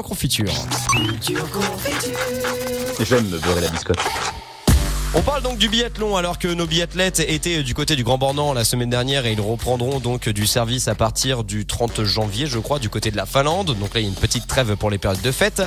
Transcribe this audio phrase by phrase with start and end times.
[0.00, 0.46] confiture.
[3.00, 3.98] J'aime me beurrer la biscotte.
[5.14, 8.54] On parle donc du biathlon alors que nos biathlètes étaient du côté du Grand Bornand
[8.54, 12.58] la semaine dernière et ils reprendront donc du service à partir du 30 janvier, je
[12.58, 13.76] crois, du côté de la Finlande.
[13.78, 15.60] Donc là, il y a une petite trêve pour les périodes de fête.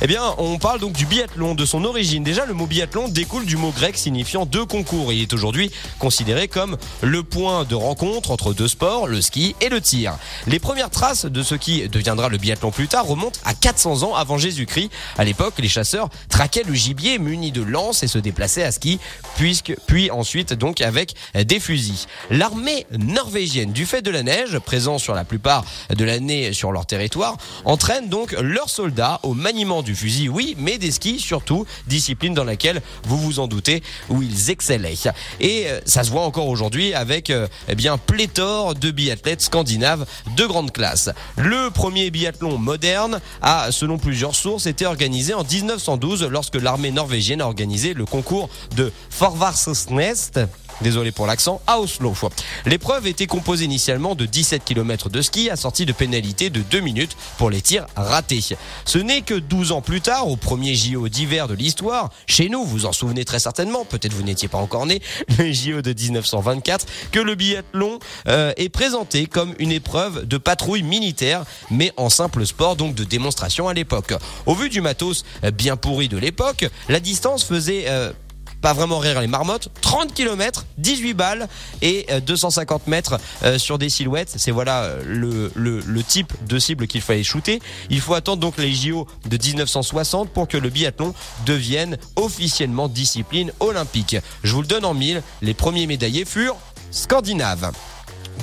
[0.00, 2.24] Eh bien, on parle donc du biathlon, de son origine.
[2.24, 5.12] Déjà, le mot biathlon découle du mot grec signifiant deux concours.
[5.12, 9.68] Il est aujourd'hui considéré comme le point de rencontre entre deux sports, le ski et
[9.68, 10.16] le tir.
[10.46, 14.14] Les premières traces de ce qui deviendra le biathlon plus tard remontent à 400 ans
[14.14, 14.90] avant Jésus-Christ.
[15.18, 18.85] À l'époque, les chasseurs traquaient le gibier muni de lances et se déplaçaient à ski
[19.86, 22.06] puis ensuite donc avec des fusils.
[22.30, 26.86] L'armée norvégienne, du fait de la neige, présent sur la plupart de l'année sur leur
[26.86, 32.34] territoire, entraîne donc leurs soldats au maniement du fusil, oui, mais des skis surtout, discipline
[32.34, 34.94] dans laquelle vous vous en doutez, où ils excellaient.
[35.40, 40.06] Et euh, ça se voit encore aujourd'hui avec euh, eh bien pléthore de biathlètes scandinaves
[40.36, 41.10] de grande classe.
[41.36, 47.40] Le premier biathlon moderne a, selon plusieurs sources, été organisé en 1912 lorsque l'armée norvégienne
[47.40, 50.38] a organisé le concours de Forvarsnest
[50.80, 52.14] désolé pour l'accent, à Oslo.
[52.64, 57.16] L'épreuve était composée initialement de 17 km de ski assorti de pénalités de 2 minutes
[57.38, 58.56] pour les tirs ratés.
[58.84, 62.64] Ce n'est que 12 ans plus tard, au premier JO d'hiver de l'histoire, chez nous,
[62.64, 65.00] vous en souvenez très certainement, peut-être vous n'étiez pas encore né,
[65.38, 70.82] le JO de 1924, que le biathlon euh, est présenté comme une épreuve de patrouille
[70.82, 74.12] militaire, mais en simple sport, donc de démonstration à l'époque.
[74.46, 77.84] Au vu du matos bien pourri de l'époque, la distance faisait...
[77.88, 78.12] Euh,
[78.60, 79.68] pas vraiment rire les marmottes.
[79.80, 81.48] 30 km, 18 balles
[81.82, 84.32] et 250 euh, mètres euh, sur des silhouettes.
[84.36, 87.60] C'est voilà euh, le, type de cible qu'il fallait shooter.
[87.90, 93.52] Il faut attendre donc les JO de 1960 pour que le biathlon devienne officiellement discipline
[93.60, 94.16] olympique.
[94.42, 95.22] Je vous le donne en mille.
[95.42, 96.56] Les premiers médaillés furent
[96.90, 97.72] scandinaves.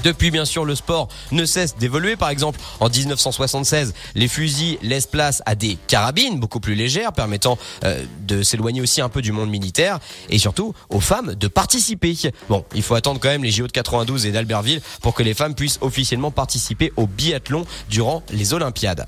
[0.03, 2.15] Depuis, bien sûr, le sport ne cesse d'évoluer.
[2.15, 7.57] Par exemple, en 1976, les fusils laissent place à des carabines beaucoup plus légères, permettant
[7.83, 9.99] euh, de s'éloigner aussi un peu du monde militaire
[10.29, 12.15] et surtout aux femmes de participer.
[12.49, 15.33] Bon, il faut attendre quand même les JO de 92 et d'Albertville pour que les
[15.33, 19.05] femmes puissent officiellement participer au biathlon durant les Olympiades.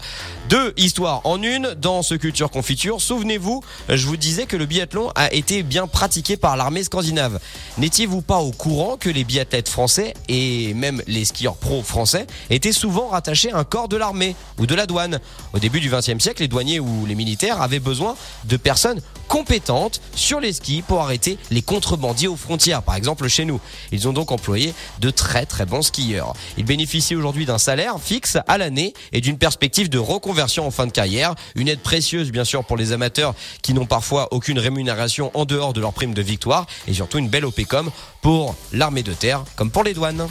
[0.50, 3.02] Deux histoires en une dans ce Culture Confiture.
[3.02, 7.40] Souvenez-vous, je vous disais que le biathlon a été bien pratiqué par l'armée scandinave.
[7.78, 12.72] N'étiez-vous pas au courant que les biathlètes français et même les skieurs pro français étaient
[12.72, 15.20] souvent rattachés à un corps de l'armée ou de la douane.
[15.54, 19.02] Au début du XXe siècle, les douaniers ou les militaires avaient besoin de personnes
[19.36, 23.60] compétentes sur les skis pour arrêter les contrebandiers aux frontières, par exemple chez nous.
[23.92, 26.32] Ils ont donc employé de très très bons skieurs.
[26.58, 30.88] Ils bénéficient aujourd'hui d'un salaire fixe à l'année et d'une perspective de reconversion en fin
[30.88, 31.36] de carrière.
[31.56, 35.74] Une aide précieuse bien sûr pour les amateurs qui n'ont parfois aucune rémunération en dehors
[35.74, 37.92] de leur prime de victoire et surtout une belle OPCOM
[38.22, 40.30] pour l'armée de terre comme pour les douanes.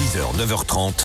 [0.00, 0.94] 6h, 9h30.